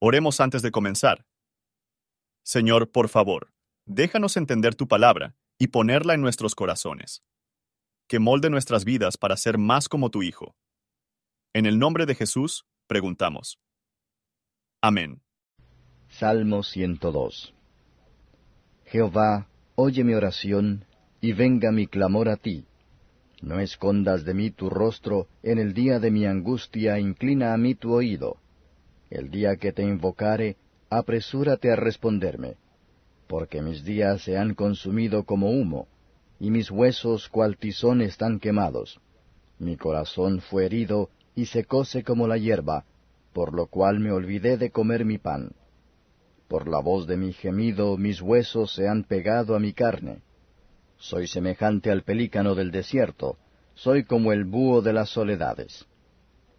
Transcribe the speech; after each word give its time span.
Oremos 0.00 0.40
antes 0.40 0.62
de 0.62 0.70
comenzar. 0.70 1.26
Señor, 2.44 2.92
por 2.92 3.08
favor, 3.08 3.52
déjanos 3.84 4.36
entender 4.36 4.76
tu 4.76 4.86
palabra 4.86 5.34
y 5.58 5.68
ponerla 5.68 6.14
en 6.14 6.20
nuestros 6.20 6.54
corazones. 6.54 7.24
Que 8.06 8.20
molde 8.20 8.48
nuestras 8.48 8.84
vidas 8.84 9.16
para 9.16 9.36
ser 9.36 9.58
más 9.58 9.88
como 9.88 10.10
tu 10.10 10.22
Hijo. 10.22 10.54
En 11.52 11.66
el 11.66 11.80
nombre 11.80 12.06
de 12.06 12.14
Jesús, 12.14 12.64
preguntamos. 12.86 13.58
Amén. 14.80 15.20
Salmo 16.08 16.62
102 16.62 17.52
Jehová, 18.86 19.48
oye 19.74 20.04
mi 20.04 20.14
oración, 20.14 20.84
y 21.20 21.32
venga 21.32 21.72
mi 21.72 21.88
clamor 21.88 22.28
a 22.28 22.36
ti. 22.36 22.64
No 23.42 23.58
escondas 23.58 24.24
de 24.24 24.34
mí 24.34 24.52
tu 24.52 24.70
rostro, 24.70 25.26
en 25.42 25.58
el 25.58 25.74
día 25.74 25.98
de 25.98 26.12
mi 26.12 26.24
angustia 26.24 27.00
inclina 27.00 27.52
a 27.52 27.56
mí 27.56 27.74
tu 27.74 27.92
oído. 27.92 28.38
El 29.10 29.30
día 29.30 29.56
que 29.56 29.72
te 29.72 29.82
invocare, 29.82 30.56
apresúrate 30.90 31.72
a 31.72 31.76
responderme, 31.76 32.56
porque 33.26 33.62
mis 33.62 33.84
días 33.84 34.22
se 34.22 34.36
han 34.36 34.54
consumido 34.54 35.24
como 35.24 35.50
humo, 35.50 35.88
y 36.38 36.50
mis 36.50 36.70
huesos 36.70 37.28
cual 37.28 37.56
tizón 37.56 38.00
están 38.02 38.38
quemados. 38.38 39.00
Mi 39.58 39.76
corazón 39.76 40.40
fue 40.40 40.66
herido 40.66 41.10
y 41.34 41.46
secóse 41.46 42.04
como 42.04 42.28
la 42.28 42.38
hierba, 42.38 42.84
por 43.32 43.54
lo 43.54 43.66
cual 43.66 43.98
me 44.00 44.12
olvidé 44.12 44.56
de 44.56 44.70
comer 44.70 45.04
mi 45.04 45.18
pan. 45.18 45.52
Por 46.48 46.68
la 46.68 46.80
voz 46.80 47.06
de 47.06 47.16
mi 47.16 47.32
gemido 47.32 47.96
mis 47.96 48.22
huesos 48.22 48.74
se 48.74 48.88
han 48.88 49.04
pegado 49.04 49.54
a 49.54 49.60
mi 49.60 49.72
carne. 49.72 50.22
Soy 50.96 51.26
semejante 51.26 51.90
al 51.90 52.02
pelícano 52.02 52.54
del 52.54 52.70
desierto, 52.70 53.36
soy 53.74 54.04
como 54.04 54.32
el 54.32 54.44
búho 54.44 54.82
de 54.82 54.92
las 54.92 55.10
soledades. 55.10 55.86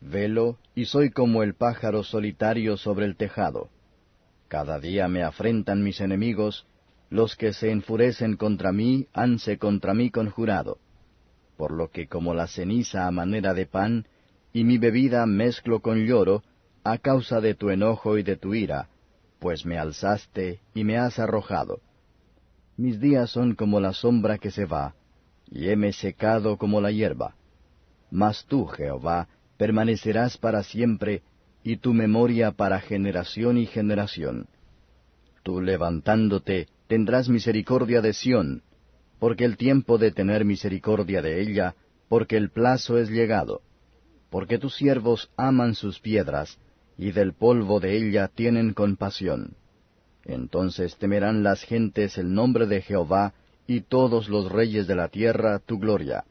Velo 0.00 0.58
y 0.74 0.84
soy 0.84 1.10
como 1.10 1.42
el 1.42 1.54
pájaro 1.54 2.04
solitario 2.04 2.76
sobre 2.76 3.06
el 3.06 3.16
tejado. 3.16 3.68
Cada 4.48 4.78
día 4.78 5.08
me 5.08 5.22
afrentan 5.22 5.82
mis 5.82 6.00
enemigos, 6.00 6.66
los 7.10 7.36
que 7.36 7.52
se 7.52 7.70
enfurecen 7.70 8.36
contra 8.36 8.72
mí 8.72 9.08
hanse 9.12 9.58
contra 9.58 9.94
mí 9.94 10.10
conjurado. 10.10 10.78
Por 11.56 11.72
lo 11.72 11.90
que 11.90 12.06
como 12.06 12.34
la 12.34 12.46
ceniza 12.46 13.06
a 13.06 13.10
manera 13.10 13.54
de 13.54 13.66
pan, 13.66 14.06
y 14.52 14.64
mi 14.64 14.78
bebida 14.78 15.26
mezclo 15.26 15.80
con 15.80 16.06
lloro, 16.06 16.42
a 16.84 16.98
causa 16.98 17.40
de 17.40 17.54
tu 17.54 17.70
enojo 17.70 18.16
y 18.16 18.22
de 18.22 18.36
tu 18.36 18.54
ira, 18.54 18.88
pues 19.40 19.66
me 19.66 19.78
alzaste 19.78 20.60
y 20.74 20.84
me 20.84 20.96
has 20.96 21.18
arrojado. 21.18 21.80
Mis 22.76 23.00
días 23.00 23.30
son 23.30 23.54
como 23.54 23.80
la 23.80 23.92
sombra 23.92 24.38
que 24.38 24.50
se 24.50 24.64
va, 24.64 24.94
y 25.50 25.68
heme 25.68 25.92
secado 25.92 26.56
como 26.56 26.80
la 26.80 26.92
hierba. 26.92 27.34
Mas 28.10 28.46
tú, 28.46 28.66
Jehová, 28.66 29.28
permanecerás 29.58 30.38
para 30.38 30.62
siempre, 30.62 31.22
y 31.62 31.76
tu 31.76 31.92
memoria 31.92 32.52
para 32.52 32.80
generación 32.80 33.58
y 33.58 33.66
generación. 33.66 34.46
Tú 35.42 35.60
levantándote 35.60 36.68
tendrás 36.86 37.28
misericordia 37.28 38.00
de 38.00 38.14
Sión, 38.14 38.62
porque 39.18 39.44
el 39.44 39.56
tiempo 39.56 39.98
de 39.98 40.12
tener 40.12 40.44
misericordia 40.44 41.20
de 41.20 41.42
ella, 41.42 41.74
porque 42.08 42.36
el 42.36 42.50
plazo 42.50 42.98
es 42.98 43.10
llegado. 43.10 43.60
Porque 44.30 44.58
tus 44.58 44.76
siervos 44.76 45.30
aman 45.36 45.74
sus 45.74 45.98
piedras, 45.98 46.58
y 46.96 47.10
del 47.10 47.34
polvo 47.34 47.80
de 47.80 47.96
ella 47.96 48.28
tienen 48.28 48.72
compasión. 48.72 49.56
Entonces 50.24 50.96
temerán 50.96 51.42
las 51.42 51.62
gentes 51.62 52.16
el 52.16 52.32
nombre 52.32 52.66
de 52.66 52.80
Jehová, 52.80 53.34
y 53.66 53.80
todos 53.80 54.28
los 54.28 54.50
reyes 54.50 54.86
de 54.86 54.94
la 54.94 55.08
tierra 55.08 55.58
tu 55.58 55.78
gloria 55.78 56.24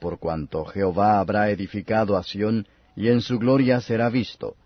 por 0.00 0.18
cuanto 0.18 0.64
Jehová 0.64 1.20
habrá 1.20 1.50
edificado 1.50 2.16
a 2.16 2.22
Sión, 2.22 2.66
y 2.96 3.08
en 3.08 3.20
su 3.20 3.38
gloria 3.38 3.80
será 3.80 4.08
visto. 4.08 4.56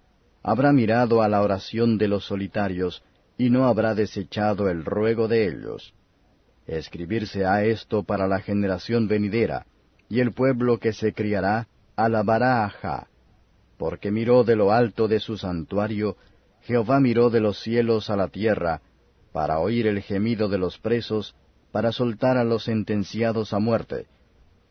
Habrá 0.43 0.73
mirado 0.73 1.23
a 1.23 1.29
la 1.29 1.43
oración 1.43 1.99
de 1.99 2.09
los 2.09 2.25
solitarios, 2.25 3.03
y 3.37 3.51
no 3.51 3.67
habrá 3.67 3.95
desechado 3.95 4.69
el 4.69 4.85
ruego 4.85 5.29
de 5.29 5.49
ellos. 5.49 5.93
Escribirse 6.67 7.45
ha 7.45 7.65
esto 7.65 8.05
para 8.05 8.27
la 8.27 8.41
generación 8.41 9.09
venidera, 9.09 9.67
y 10.09 10.21
el 10.21 10.33
pueblo 10.33 10.79
que 10.79 10.93
se 10.93 11.13
criará 11.13 11.67
alabará 11.97 12.65
a 12.65 12.71
Jah. 12.71 13.07
Porque 13.77 14.11
miró 14.11 14.45
de 14.45 14.57
lo 14.57 14.73
alto 14.73 15.09
de 15.09 15.21
su 15.21 15.37
santuario, 15.37 16.17
Jehová 16.63 17.01
miró 17.01 17.29
de 17.29 17.41
los 17.41 17.61
cielos 17.61 18.09
a 18.09 18.17
la 18.17 18.29
tierra, 18.29 18.81
para 19.33 19.59
oír 19.59 19.87
el 19.87 20.01
gemido 20.01 20.49
de 20.49 20.59
los 20.59 20.79
presos, 20.79 21.35
para 21.73 21.91
soltar 21.91 22.39
a 22.39 22.45
los 22.45 22.65
sentenciados 22.65 23.53
a 23.53 23.59
muerte, 23.59 24.07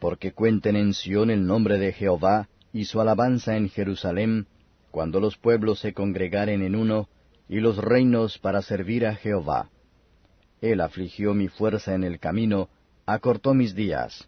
porque 0.03 0.34
cuenten 0.34 0.75
en 0.75 0.94
Sión 0.94 1.31
el 1.31 1.47
nombre 1.47 1.80
de 1.80 1.94
Jehová 1.94 2.50
y 2.74 2.84
su 2.84 3.00
alabanza 3.00 3.56
en 3.56 3.69
Jerusalén, 3.69 4.47
cuando 4.91 5.22
los 5.22 5.38
pueblos 5.38 5.80
se 5.80 5.94
congregaren 5.94 6.62
en 6.62 6.75
uno, 6.75 7.08
y 7.47 7.62
los 7.62 7.78
reinos 7.78 8.38
para 8.38 8.62
servir 8.62 9.06
a 9.06 9.16
Jehová. 9.16 9.69
Él 10.59 10.81
afligió 10.81 11.34
mi 11.34 11.47
fuerza 11.47 11.96
en 11.96 12.03
el 12.03 12.19
camino, 12.19 12.68
acortó 13.06 13.53
mis 13.53 13.75
días. 13.75 14.28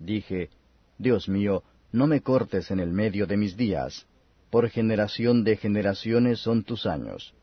Dije, 0.00 0.50
Dios 0.98 1.28
mío, 1.28 1.62
no 1.92 2.08
me 2.08 2.20
cortes 2.20 2.72
en 2.72 2.80
el 2.80 2.90
medio 2.90 3.28
de 3.28 3.36
mis 3.36 3.56
días, 3.56 4.08
por 4.50 4.68
generación 4.68 5.44
de 5.44 5.56
generaciones 5.56 6.40
son 6.40 6.64
tus 6.64 6.86
años. 6.86 7.34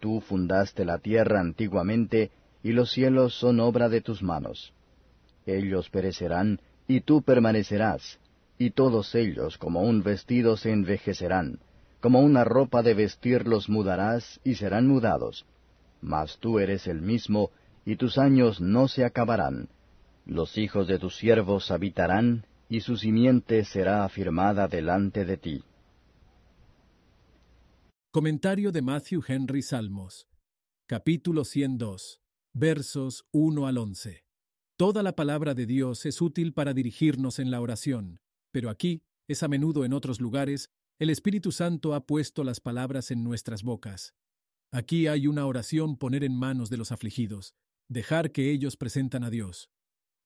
Tú 0.00 0.20
fundaste 0.20 0.84
la 0.84 0.98
tierra 0.98 1.38
antiguamente, 1.38 2.32
y 2.64 2.72
los 2.72 2.90
cielos 2.90 3.38
son 3.38 3.60
obra 3.60 3.88
de 3.88 4.00
tus 4.00 4.20
manos. 4.20 4.74
Ellos 5.46 5.90
perecerán, 5.90 6.58
y 6.86 7.00
tú 7.00 7.22
permanecerás, 7.22 8.18
y 8.58 8.70
todos 8.70 9.14
ellos 9.14 9.58
como 9.58 9.82
un 9.82 10.02
vestido 10.02 10.56
se 10.56 10.70
envejecerán, 10.70 11.60
como 12.00 12.20
una 12.20 12.44
ropa 12.44 12.82
de 12.82 12.94
vestir 12.94 13.46
los 13.46 13.68
mudarás 13.68 14.40
y 14.44 14.56
serán 14.56 14.86
mudados. 14.86 15.46
Mas 16.00 16.38
tú 16.38 16.58
eres 16.58 16.86
el 16.86 17.00
mismo, 17.00 17.50
y 17.86 17.96
tus 17.96 18.18
años 18.18 18.60
no 18.60 18.88
se 18.88 19.04
acabarán. 19.04 19.68
Los 20.26 20.56
hijos 20.58 20.86
de 20.86 20.98
tus 20.98 21.16
siervos 21.16 21.70
habitarán, 21.70 22.46
y 22.68 22.80
su 22.80 22.96
simiente 22.96 23.64
será 23.64 24.04
afirmada 24.04 24.68
delante 24.68 25.24
de 25.24 25.36
ti. 25.36 25.64
Comentario 28.10 28.70
de 28.70 28.80
Matthew 28.80 29.22
Henry 29.26 29.62
Salmos, 29.62 30.26
capítulo 30.86 31.44
102, 31.44 32.20
versos 32.52 33.24
1 33.32 33.66
al 33.66 33.78
11. 33.78 34.24
Toda 34.76 35.04
la 35.04 35.14
palabra 35.14 35.54
de 35.54 35.66
Dios 35.66 36.04
es 36.04 36.20
útil 36.20 36.52
para 36.52 36.74
dirigirnos 36.74 37.38
en 37.38 37.52
la 37.52 37.60
oración, 37.60 38.18
pero 38.50 38.70
aquí, 38.70 39.04
es 39.28 39.44
a 39.44 39.48
menudo 39.48 39.84
en 39.84 39.92
otros 39.92 40.20
lugares, 40.20 40.68
el 40.98 41.10
Espíritu 41.10 41.52
Santo 41.52 41.94
ha 41.94 42.06
puesto 42.06 42.42
las 42.42 42.58
palabras 42.58 43.12
en 43.12 43.22
nuestras 43.22 43.62
bocas. 43.62 44.14
Aquí 44.72 45.06
hay 45.06 45.28
una 45.28 45.46
oración 45.46 45.96
poner 45.96 46.24
en 46.24 46.36
manos 46.36 46.70
de 46.70 46.76
los 46.76 46.90
afligidos, 46.90 47.54
dejar 47.88 48.32
que 48.32 48.50
ellos 48.50 48.76
presentan 48.76 49.22
a 49.22 49.30
Dios. 49.30 49.70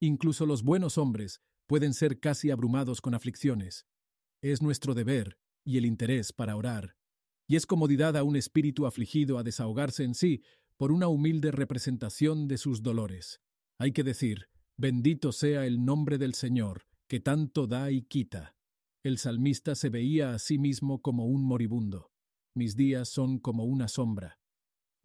Incluso 0.01 0.47
los 0.47 0.63
buenos 0.63 0.97
hombres 0.97 1.43
pueden 1.67 1.93
ser 1.93 2.19
casi 2.19 2.51
abrumados 2.51 3.03
con 3.03 3.15
aflicciones. 3.15 3.87
Es 4.41 4.63
nuestro 4.63 4.95
deber 4.95 5.39
y 5.63 5.77
el 5.77 5.85
interés 5.85 6.33
para 6.33 6.57
orar. 6.57 6.97
Y 7.47 7.57
es 7.57 7.67
comodidad 7.67 8.17
a 8.17 8.23
un 8.23 8.35
espíritu 8.37 8.87
afligido 8.87 9.37
a 9.37 9.43
desahogarse 9.43 10.05
en 10.05 10.15
sí 10.15 10.43
por 10.79 10.91
una 10.91 11.09
humilde 11.09 11.51
representación 11.51 12.49
de 12.49 12.57
sus 12.57 12.83
dolores. 12.83 13.43
Hay 13.81 13.93
que 13.93 14.03
decir, 14.03 14.49
bendito 14.77 15.31
sea 15.31 15.65
el 15.65 15.85
nombre 15.85 16.19
del 16.19 16.35
Señor, 16.35 16.83
que 17.09 17.21
tanto 17.21 17.69
da 17.69 17.93
y 17.93 18.03
quita. 18.03 18.57
El 19.05 19.19
salmista 19.19 19.77
se 19.77 19.89
veía 19.89 20.35
a 20.35 20.41
sí 20.41 20.59
mismo 20.59 21.01
como 21.01 21.27
un 21.27 21.45
moribundo. 21.45 22.11
Mis 22.57 22.75
días 22.75 23.09
son 23.09 23.39
como 23.39 23.65
una 23.65 23.87
sombra. 23.87 24.41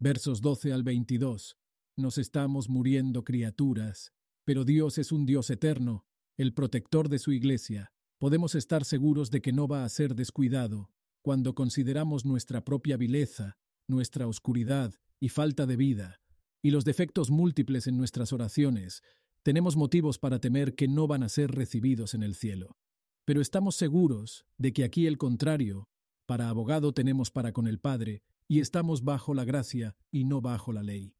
Versos 0.00 0.40
12 0.40 0.72
al 0.72 0.82
22. 0.82 1.56
Nos 1.96 2.18
estamos 2.18 2.68
muriendo 2.68 3.22
criaturas, 3.22 4.12
pero 4.44 4.64
Dios 4.64 4.98
es 4.98 5.12
un 5.12 5.24
Dios 5.24 5.50
eterno, 5.50 6.04
el 6.36 6.52
protector 6.52 7.08
de 7.08 7.20
su 7.20 7.30
iglesia. 7.30 7.92
Podemos 8.18 8.56
estar 8.56 8.84
seguros 8.84 9.30
de 9.30 9.40
que 9.40 9.52
no 9.52 9.68
va 9.68 9.84
a 9.84 9.88
ser 9.88 10.16
descuidado 10.16 10.90
cuando 11.22 11.54
consideramos 11.54 12.24
nuestra 12.24 12.64
propia 12.64 12.96
vileza, 12.96 13.56
nuestra 13.88 14.26
oscuridad 14.26 14.94
y 15.20 15.28
falta 15.28 15.64
de 15.64 15.76
vida, 15.76 16.20
y 16.64 16.70
los 16.70 16.86
defectos 16.86 17.30
múltiples 17.30 17.86
en 17.86 17.98
nuestras 17.98 18.32
oraciones, 18.32 19.02
tenemos 19.42 19.76
motivos 19.76 20.18
para 20.18 20.40
temer 20.40 20.74
que 20.74 20.88
no 20.88 21.06
van 21.06 21.22
a 21.22 21.28
ser 21.28 21.50
recibidos 21.50 22.14
en 22.14 22.22
el 22.22 22.34
cielo. 22.34 22.78
Pero 23.26 23.42
estamos 23.42 23.76
seguros 23.76 24.46
de 24.56 24.72
que 24.72 24.82
aquí 24.82 25.06
el 25.06 25.18
contrario, 25.18 25.90
para 26.24 26.48
abogado 26.48 26.94
tenemos 26.94 27.30
para 27.30 27.52
con 27.52 27.66
el 27.66 27.80
Padre, 27.80 28.22
y 28.48 28.60
estamos 28.60 29.04
bajo 29.04 29.34
la 29.34 29.44
gracia 29.44 29.94
y 30.10 30.24
no 30.24 30.40
bajo 30.40 30.72
la 30.72 30.82
ley. 30.82 31.14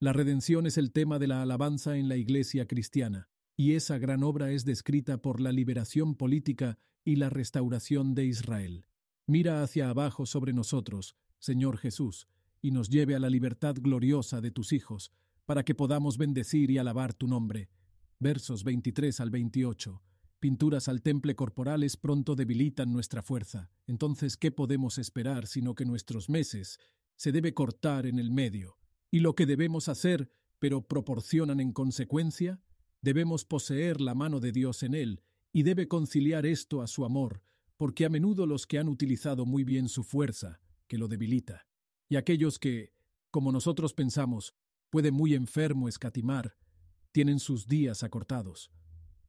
La 0.00 0.12
redención 0.12 0.66
es 0.66 0.76
el 0.76 0.92
tema 0.92 1.18
de 1.18 1.28
la 1.28 1.40
alabanza 1.40 1.96
en 1.96 2.10
la 2.10 2.18
Iglesia 2.18 2.66
cristiana, 2.66 3.30
y 3.56 3.72
esa 3.76 3.96
gran 3.96 4.22
obra 4.22 4.52
es 4.52 4.66
descrita 4.66 5.22
por 5.22 5.40
la 5.40 5.50
liberación 5.50 6.14
política 6.14 6.78
y 7.06 7.16
la 7.16 7.30
restauración 7.30 8.14
de 8.14 8.26
Israel. 8.26 8.84
Mira 9.26 9.62
hacia 9.62 9.88
abajo 9.88 10.26
sobre 10.26 10.52
nosotros, 10.52 11.16
Señor 11.38 11.78
Jesús, 11.78 12.28
y 12.62 12.70
nos 12.70 12.88
lleve 12.88 13.14
a 13.14 13.18
la 13.18 13.30
libertad 13.30 13.74
gloriosa 13.80 14.40
de 14.40 14.50
tus 14.50 14.72
hijos, 14.72 15.12
para 15.46 15.64
que 15.64 15.74
podamos 15.74 16.18
bendecir 16.18 16.70
y 16.70 16.78
alabar 16.78 17.14
tu 17.14 17.26
nombre. 17.26 17.70
Versos 18.18 18.64
23 18.64 19.20
al 19.20 19.30
28. 19.30 20.02
Pinturas 20.38 20.88
al 20.88 21.02
temple 21.02 21.36
corporales 21.36 21.96
pronto 21.96 22.34
debilitan 22.34 22.92
nuestra 22.92 23.22
fuerza. 23.22 23.70
Entonces, 23.86 24.36
¿qué 24.36 24.50
podemos 24.50 24.98
esperar 24.98 25.46
sino 25.46 25.74
que 25.74 25.84
nuestros 25.84 26.28
meses 26.28 26.78
se 27.16 27.32
debe 27.32 27.52
cortar 27.52 28.06
en 28.06 28.18
el 28.18 28.30
medio, 28.30 28.78
y 29.10 29.20
lo 29.20 29.34
que 29.34 29.44
debemos 29.44 29.88
hacer, 29.88 30.30
pero 30.58 30.86
proporcionan 30.86 31.60
en 31.60 31.72
consecuencia, 31.72 32.62
debemos 33.02 33.44
poseer 33.44 34.00
la 34.00 34.14
mano 34.14 34.40
de 34.40 34.52
Dios 34.52 34.82
en 34.82 34.94
él, 34.94 35.22
y 35.52 35.62
debe 35.64 35.88
conciliar 35.88 36.46
esto 36.46 36.80
a 36.80 36.86
su 36.86 37.04
amor, 37.04 37.42
porque 37.76 38.06
a 38.06 38.08
menudo 38.08 38.46
los 38.46 38.66
que 38.66 38.78
han 38.78 38.88
utilizado 38.88 39.44
muy 39.44 39.64
bien 39.64 39.88
su 39.88 40.04
fuerza, 40.04 40.60
que 40.86 40.96
lo 40.96 41.08
debilita, 41.08 41.66
y 42.10 42.16
aquellos 42.16 42.58
que, 42.58 42.92
como 43.30 43.52
nosotros 43.52 43.94
pensamos, 43.94 44.54
puede 44.90 45.12
muy 45.12 45.34
enfermo 45.34 45.88
escatimar, 45.88 46.56
tienen 47.12 47.38
sus 47.38 47.68
días 47.68 48.02
acortados. 48.02 48.72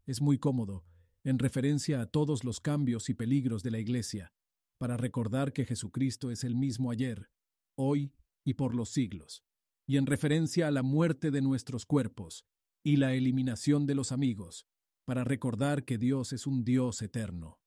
Es 0.07 0.19
muy 0.19 0.39
cómodo, 0.39 0.83
en 1.23 1.37
referencia 1.37 2.01
a 2.01 2.07
todos 2.07 2.43
los 2.43 2.59
cambios 2.59 3.09
y 3.09 3.13
peligros 3.13 3.61
de 3.61 3.69
la 3.69 3.79
Iglesia, 3.79 4.33
para 4.79 4.97
recordar 4.97 5.53
que 5.53 5.63
Jesucristo 5.63 6.31
es 6.31 6.43
el 6.43 6.55
mismo 6.55 6.89
ayer, 6.89 7.29
hoy 7.75 8.13
y 8.43 8.55
por 8.55 8.73
los 8.73 8.89
siglos, 8.89 9.43
y 9.85 9.97
en 9.97 10.07
referencia 10.07 10.67
a 10.67 10.71
la 10.71 10.81
muerte 10.81 11.29
de 11.29 11.41
nuestros 11.41 11.85
cuerpos 11.85 12.47
y 12.83 12.95
la 12.97 13.13
eliminación 13.13 13.85
de 13.85 13.93
los 13.93 14.11
amigos, 14.11 14.65
para 15.05 15.23
recordar 15.23 15.85
que 15.85 15.99
Dios 15.99 16.33
es 16.33 16.47
un 16.47 16.63
Dios 16.63 17.03
eterno. 17.03 17.59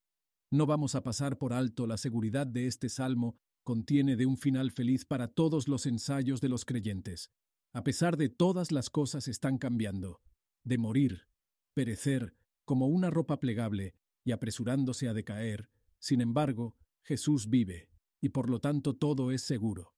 No 0.50 0.66
vamos 0.66 0.96
a 0.96 1.04
pasar 1.04 1.38
por 1.38 1.52
alto 1.52 1.86
la 1.86 1.98
seguridad 1.98 2.48
de 2.48 2.66
este 2.66 2.88
salmo 2.88 3.38
contiene 3.64 4.16
de 4.16 4.26
un 4.26 4.36
final 4.36 4.70
feliz 4.70 5.04
para 5.04 5.28
todos 5.28 5.66
los 5.66 5.86
ensayos 5.86 6.40
de 6.40 6.48
los 6.48 6.64
creyentes. 6.64 7.32
A 7.72 7.82
pesar 7.82 8.16
de 8.16 8.28
todas 8.28 8.70
las 8.70 8.90
cosas 8.90 9.26
están 9.26 9.58
cambiando, 9.58 10.20
de 10.62 10.78
morir, 10.78 11.26
perecer, 11.74 12.36
como 12.64 12.86
una 12.86 13.10
ropa 13.10 13.40
plegable 13.40 13.94
y 14.22 14.32
apresurándose 14.32 15.08
a 15.08 15.14
decaer, 15.14 15.68
sin 15.98 16.20
embargo, 16.20 16.76
Jesús 17.02 17.48
vive, 17.50 17.88
y 18.20 18.28
por 18.28 18.48
lo 18.48 18.60
tanto 18.60 18.94
todo 18.94 19.32
es 19.32 19.42
seguro. 19.42 19.94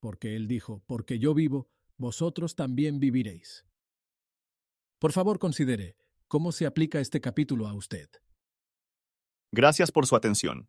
Porque 0.00 0.34
Él 0.34 0.48
dijo, 0.48 0.82
porque 0.86 1.18
yo 1.18 1.34
vivo, 1.34 1.70
vosotros 1.96 2.56
también 2.56 2.98
viviréis. 2.98 3.66
Por 4.98 5.12
favor, 5.12 5.38
considere 5.38 5.96
cómo 6.26 6.52
se 6.52 6.66
aplica 6.66 7.00
este 7.00 7.20
capítulo 7.20 7.66
a 7.68 7.74
usted. 7.74 8.08
Gracias 9.52 9.90
por 9.90 10.06
su 10.06 10.16
atención. 10.16 10.68